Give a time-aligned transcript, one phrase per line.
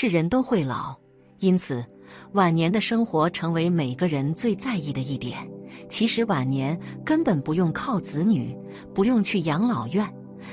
[0.00, 0.94] 是人都会老，
[1.40, 1.84] 因此
[2.34, 5.36] 晚年的生活成为每个人最在意的一点。
[5.90, 8.56] 其实晚年根本不用靠子女，
[8.94, 10.08] 不用去养老院。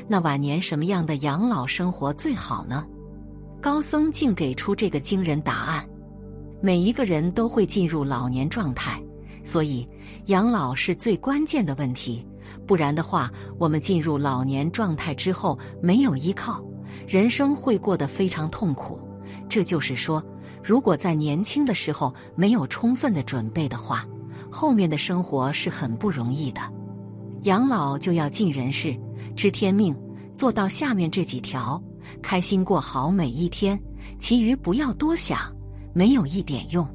[0.07, 2.88] 那晚年什么样的养老生活最好呢？
[3.61, 5.88] 高僧竟给出这个惊人答案：
[6.59, 9.00] 每一个人都会进入老年状态，
[9.43, 9.88] 所以
[10.25, 12.25] 养老是最关键的问题。
[12.66, 16.65] 不然的话，我们进入老年状态之后没有依靠，
[17.07, 19.00] 人生会过得非常痛苦。
[19.47, 20.24] 这就是说，
[20.64, 24.06] 如果在年轻的时候没有充分的准备的话，
[24.52, 26.61] 后面的生活是很不容易的。
[27.43, 28.97] 养老就要尽人事。
[29.36, 29.96] 知天命，
[30.33, 31.82] 做到下面这几条，
[32.22, 33.78] 开心过好每一天，
[34.17, 35.53] 其余不要多想，
[35.94, 36.88] 没有一点用。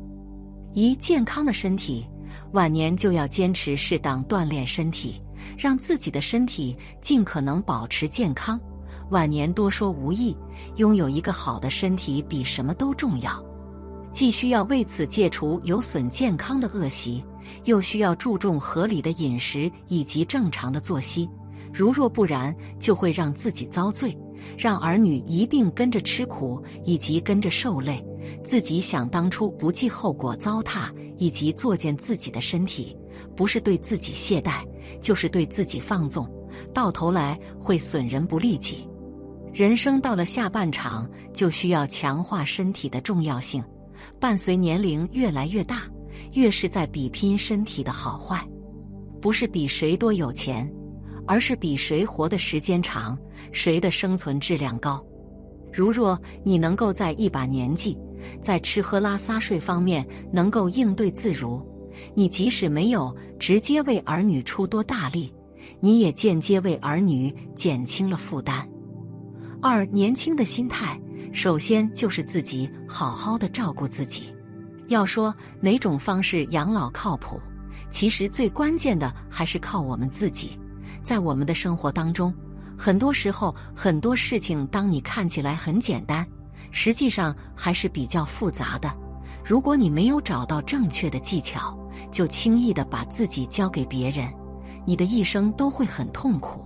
[0.72, 2.06] 一健康的身体，
[2.52, 5.20] 晚年就要坚持适当锻炼身体，
[5.58, 8.58] 让自己的身体尽可能保持健康。
[9.10, 10.36] 晚年多说无益，
[10.76, 13.44] 拥有一个好的身体比什么都重要。
[14.12, 17.24] 既需要为此戒除有损健康的恶习，
[17.64, 21.28] 又需要注重合理的饮食以及正常的作息。
[21.72, 24.16] 如若不然，就会让自己遭罪，
[24.58, 28.04] 让儿女一并跟着吃苦，以及跟着受累。
[28.44, 32.96] 自己想当初不计后果糟蹋，以及作践自己的身体，
[33.36, 34.64] 不是对自己懈怠，
[35.00, 36.28] 就是对自己放纵，
[36.74, 38.88] 到头来会损人不利己。
[39.52, 43.62] 人生到了下半场，就需要强化身体的重要性。
[44.18, 45.82] 伴随年龄越来越大，
[46.32, 48.46] 越是在比拼身体的好坏，
[49.20, 50.70] 不是比谁多有钱。
[51.26, 53.16] 而是比谁活的时间长，
[53.52, 55.04] 谁的生存质量高。
[55.72, 57.96] 如若你能够在一把年纪，
[58.42, 61.64] 在吃喝拉撒睡方面能够应对自如，
[62.14, 65.32] 你即使没有直接为儿女出多大力，
[65.78, 68.68] 你也间接为儿女减轻了负担。
[69.62, 70.98] 二年轻的心态，
[71.34, 74.34] 首先就是自己好好的照顾自己。
[74.88, 77.38] 要说哪种方式养老靠谱，
[77.90, 80.58] 其实最关键的还是靠我们自己。
[81.02, 82.34] 在我们的生活当中，
[82.76, 86.26] 很多时候很多事情，当你看起来很简单，
[86.70, 88.90] 实际上还是比较复杂的。
[89.44, 91.78] 如果你没有找到正确的技巧，
[92.10, 94.26] 就轻易的把自己交给别人，
[94.86, 96.64] 你的一生都会很痛苦。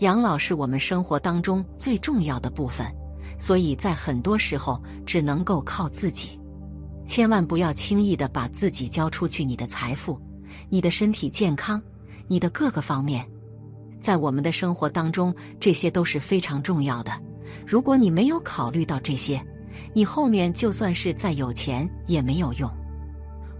[0.00, 2.86] 养老是我们生活当中最重要的部分，
[3.38, 6.38] 所以在很多时候只能够靠自己，
[7.06, 9.44] 千万不要轻易的把自己交出去。
[9.44, 10.20] 你的财富、
[10.68, 11.80] 你的身体健康、
[12.28, 13.26] 你的各个方面。
[13.98, 17.10] 在我们的生活当中，这些都是非常重要的。
[17.66, 19.42] 如果你没有考虑到这些，
[19.94, 22.70] 你后面就算是再有钱也没有用。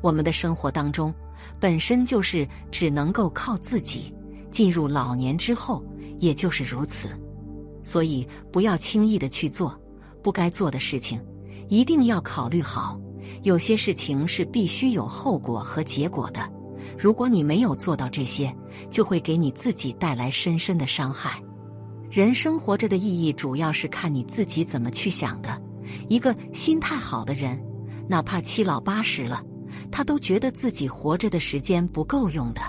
[0.03, 1.13] 我们的生活当中
[1.59, 4.15] 本身就是只能够靠自己，
[4.51, 5.83] 进入老年之后
[6.19, 7.09] 也就是如此。
[7.85, 9.81] 所以不要轻易的去做
[10.23, 11.21] 不该做的事情，
[11.69, 13.01] 一定要考虑好。
[13.43, 16.41] 有些事情是必须有后果和结果的。
[16.99, 18.55] 如果你没有做到这些，
[18.91, 21.43] 就会给你自己带来深深的伤害。
[22.11, 25.61] 人生活着的意义，主要是看你自己怎么去想的。
[26.09, 27.61] 一个心态好的人，
[28.09, 29.43] 哪怕七老八十了，
[29.91, 32.61] 他都觉得自己活着的时间不够用的。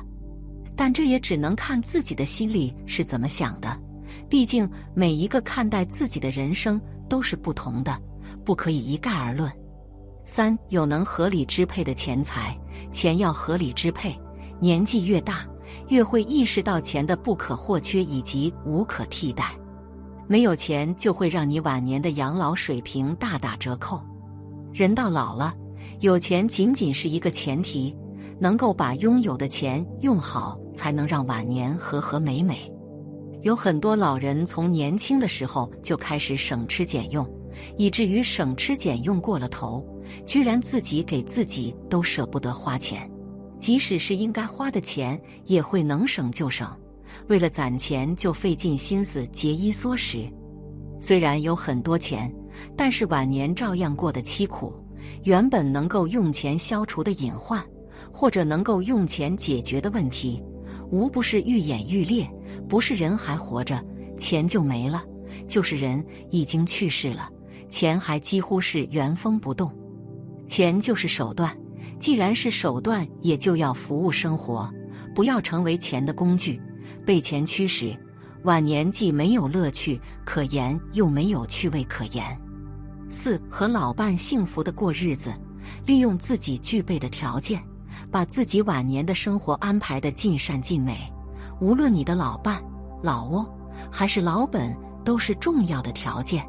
[0.77, 3.77] 但这也只能看自己的心里是怎么想的。
[4.29, 6.79] 毕竟每一个看待自己的人生
[7.09, 7.99] 都是不同的，
[8.45, 9.51] 不可以一概而论。
[10.23, 12.57] 三有能合理支配的钱财，
[12.91, 14.17] 钱要合理支配。
[14.59, 15.45] 年纪越大，
[15.87, 19.51] 越会意识到钱的不可或缺以及无可替代。
[20.27, 24.01] 没有钱，就会让你晚年的养老水平大打折扣。
[24.73, 25.55] 人到老了，
[26.01, 27.95] 有钱仅仅是一个前提，
[28.39, 32.71] 能够把拥有的钱用好，才能让晚年和和美美。
[33.41, 37.27] 有很多老人从年轻的时候就开始省吃俭用，
[37.77, 39.85] 以至于省吃俭用过了头。
[40.25, 43.09] 居然自己给自己都舍不得花钱，
[43.59, 46.67] 即使是应该花的钱，也会能省就省。
[47.27, 50.31] 为了攒钱，就费尽心思节衣缩食。
[51.01, 52.33] 虽然有很多钱，
[52.75, 54.73] 但是晚年照样过得凄苦。
[55.23, 57.63] 原本能够用钱消除的隐患，
[58.11, 60.43] 或者能够用钱解决的问题，
[60.89, 62.29] 无不是愈演愈烈。
[62.67, 63.83] 不是人还活着，
[64.17, 64.99] 钱就没了；
[65.47, 67.29] 就是人已经去世了，
[67.69, 69.71] 钱还几乎是原封不动。
[70.47, 71.55] 钱就是手段，
[71.99, 74.69] 既然是手段，也就要服务生活，
[75.13, 76.59] 不要成为钱的工具，
[77.05, 77.97] 被钱驱使。
[78.43, 82.23] 晚年既没有乐趣可言，又没有趣味可言。
[83.09, 85.33] 四和老伴幸福的过日子，
[85.85, 87.61] 利用自己具备的条件，
[88.11, 90.97] 把自己晚年的生活安排的尽善尽美。
[91.59, 92.63] 无论你的老伴、
[93.01, 93.45] 老窝
[93.91, 96.47] 还是老本，都是重要的条件。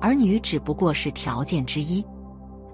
[0.00, 2.04] 儿女只不过是条件之一。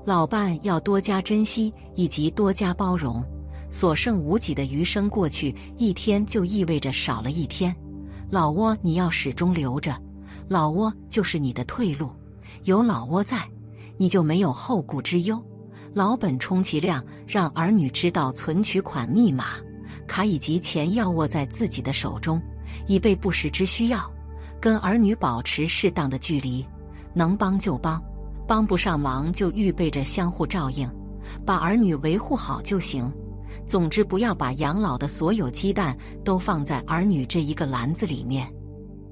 [0.04, 3.24] 老伴要多加珍惜以及多加包容，
[3.70, 7.74] 所剩无几的余生过去一天就意味着少了一天。
[8.30, 9.96] 老窝你要始终留着，
[10.48, 12.10] 老窝就是你的退路。
[12.64, 13.48] 有老窝在，
[13.96, 15.40] 你就没有后顾之忧。
[15.94, 19.56] 老本充其量让儿女知道存取款密码、
[20.06, 22.40] 卡以及钱要握在自己的手中，
[22.86, 24.10] 以备不时之需要。
[24.60, 26.64] 跟儿女保持适当的距离，
[27.12, 28.02] 能帮就帮，
[28.46, 30.88] 帮不上忙就预备着相互照应，
[31.44, 33.12] 把儿女维护好就行。
[33.66, 38.48] 总之，不要把养老的所有鸡蛋都放在儿女这一个篮子里面。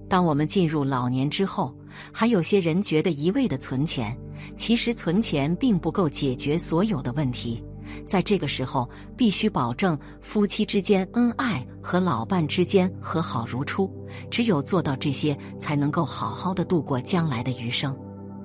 [0.08, 1.76] 当我们进入老年之后，
[2.12, 4.16] 还有些人觉得一味的存钱，
[4.56, 7.62] 其实存钱并不够解决所有的问题。
[8.06, 13.90] 在这个时候，必须保证夫妻之间恩爱和老伴之间和好如初。
[14.30, 17.96] 只有做到这些，才能够好好的度过将来的余生。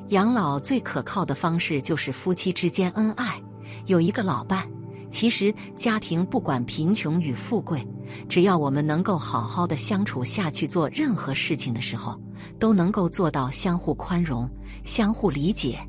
[0.09, 3.41] 养老最可靠的方式就是夫妻之间恩爱，
[3.85, 4.67] 有一个老伴。
[5.11, 7.87] 其实，家庭不管贫穷与富贵，
[8.27, 12.19] 只要我们能够好好的相处下去，做任何事情的时候，
[12.59, 14.49] 都能够做到相互宽容、
[14.83, 15.79] 相互理解。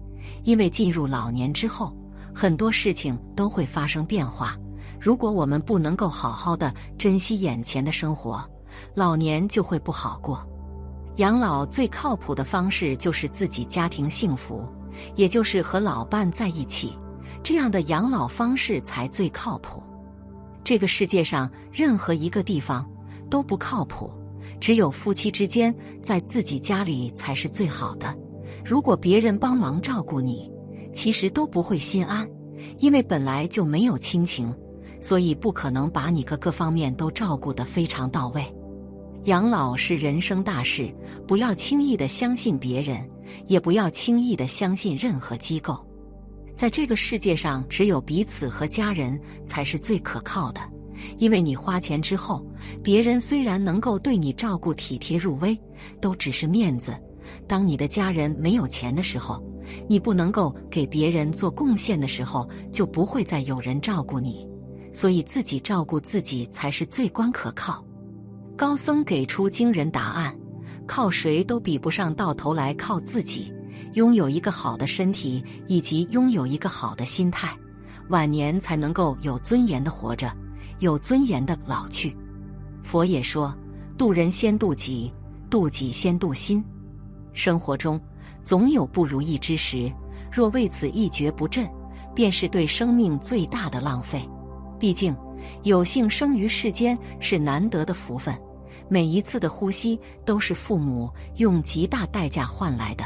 [0.45, 1.97] 因为进入老年之后，
[2.35, 4.57] 很多事情都会发生变化。
[5.01, 8.45] 如果我们不能够好好的珍惜眼前的生活，
[8.95, 10.47] 老年就会不好过。
[11.17, 14.69] 养老最靠谱的方式就是自己家庭幸福，
[15.15, 16.97] 也就是和老伴在一起。
[17.43, 19.83] 这样的养老方式才最靠谱。
[20.65, 22.89] 这个世界上任何一个地方
[23.31, 24.11] 都不靠谱，
[24.61, 28.17] 只有夫妻之间在自己家里才是最好的。
[28.65, 30.51] 如果别人帮忙照顾你，
[30.93, 32.29] 其实都不会心安，
[32.79, 34.53] 因为本来就没有亲情，
[35.01, 38.45] 所以不可能把你各个方面都照顾得非常到位。
[39.25, 40.95] 养老是人生大事，
[41.27, 43.09] 不要轻易的相信别人，
[43.49, 45.85] 也不要轻易的相信任何机构。
[46.55, 50.61] 在这个世界上，只有彼此和家人才是最可靠的。
[51.19, 52.45] 因为你花钱之后，
[52.83, 55.59] 别人虽然能够对你照顾体贴入微，
[56.01, 56.95] 都只是面子。
[57.47, 59.43] 当你的家人没有钱的时候，
[59.89, 64.47] 你不能够给别人做贡献的时候，就不会再有人照顾你。
[64.93, 67.85] 所以自己照顾自己才是最关可靠。
[68.57, 70.35] 高僧给出惊人答案：
[70.87, 73.53] 靠谁都比不上，到头来靠自己。
[73.93, 77.57] 拥有一个好的身体，以及拥有一个好的心态，
[78.09, 80.31] 晚年才能够有尊严的活着，
[80.79, 82.17] 有尊严的老去。
[82.83, 83.57] 佛也说
[83.97, 85.13] ：“渡人先渡己，
[85.51, 86.65] 渡己先渡心。”
[87.33, 88.01] 生活中
[88.45, 89.93] 总有不如意之时，
[90.33, 91.69] 若为此一蹶不振，
[92.15, 94.29] 便是对生命最大的浪费。
[94.79, 95.15] 毕竟，
[95.63, 98.35] 有幸生于世间是难得的福分，
[98.89, 103.05] 每一次的呼吸都是父母用极大代价换来的。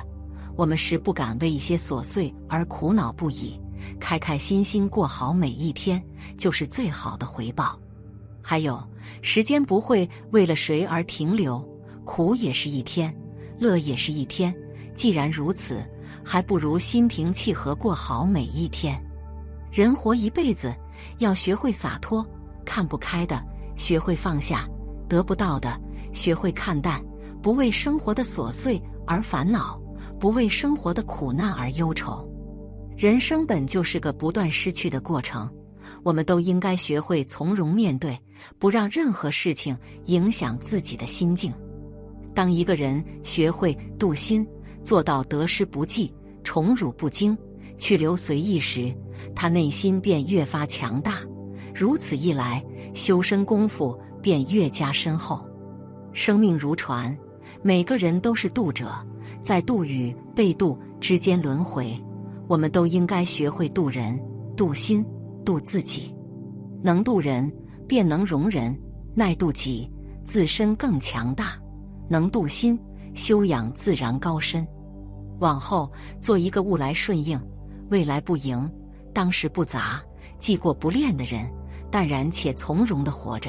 [0.56, 3.58] 我们是不敢为一些琐碎而苦恼不已，
[3.99, 6.03] 开开心心过好每一天，
[6.38, 7.79] 就是最好的回报。
[8.43, 8.82] 还有，
[9.23, 11.59] 时间不会为了谁而停留，
[12.05, 13.15] 苦也是一天，
[13.59, 14.55] 乐也是一天。
[14.94, 15.81] 既然如此，
[16.25, 19.00] 还不如心平气和过好每一天。
[19.71, 20.75] 人活一辈子，
[21.19, 22.27] 要学会洒脱，
[22.65, 23.44] 看不开的
[23.77, 24.69] 学会放下，
[25.09, 25.81] 得不到的
[26.12, 27.03] 学会看淡，
[27.43, 29.81] 不为生活的琐碎而烦恼。
[30.19, 32.30] 不为生活的苦难而忧愁，
[33.00, 35.50] 人生本就是个不断失去的过程，
[36.02, 38.14] 我们都应该学会从容面对，
[38.58, 41.50] 不让任何事情影响自己的心境。
[42.34, 44.46] 当一个人学会度心，
[44.82, 46.12] 做到得失不计、
[46.44, 47.34] 宠辱不惊、
[47.78, 48.94] 去留随意时，
[49.34, 51.20] 他内心便越发强大。
[51.74, 55.42] 如此一来，修身功夫便越加深厚。
[56.12, 57.16] 生命如船，
[57.62, 58.92] 每个人都是渡者。
[59.40, 61.98] 在渡与被渡之间轮回，
[62.50, 64.20] 我们都应该学会渡人、
[64.56, 65.06] 渡心、
[65.44, 66.12] 渡自己。
[66.82, 67.48] 能渡人，
[67.86, 68.74] 便能容人；
[69.14, 69.88] 耐渡己，
[70.24, 71.56] 自身更强大。
[72.08, 72.76] 能渡心，
[73.14, 74.66] 修养自然高深。
[75.38, 77.40] 往后做一个物来顺应、
[77.88, 78.69] 未来不迎、
[79.14, 80.02] 当时不杂、
[80.40, 81.48] 既过不恋的人，
[81.88, 83.48] 淡然且从容的活着。